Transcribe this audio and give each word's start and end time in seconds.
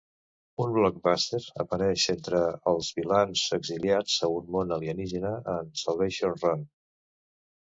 Un 0.63 0.71
Blockbuster 0.77 1.39
apareix 1.63 2.05
entre 2.13 2.39
els 2.71 2.89
vilans 3.01 3.43
exiliats 3.59 4.17
a 4.29 4.31
un 4.39 4.49
mon 4.57 4.75
alienígena 4.79 5.35
en 5.59 5.71
"Salvation 5.85 6.35
Run". 6.43 6.67